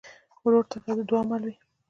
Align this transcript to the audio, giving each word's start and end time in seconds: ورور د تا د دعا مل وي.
ورور 0.43 0.65
د 0.71 0.73
تا 0.83 0.91
د 0.97 0.99
دعا 1.09 1.21
مل 1.29 1.41
وي. 1.47 1.55